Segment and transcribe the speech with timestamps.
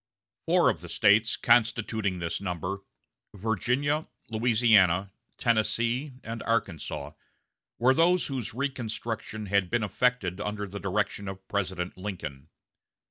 [0.47, 2.79] Four of the States constituting this number
[3.35, 7.11] Virginia, Louisiana, Tennessee, and Arkansas
[7.77, 12.49] were those whose reconstruction had been effected under the direction of President Lincoln.